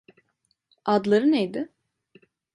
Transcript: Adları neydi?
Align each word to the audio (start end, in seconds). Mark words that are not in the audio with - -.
Adları 0.85 1.31
neydi? 1.31 1.69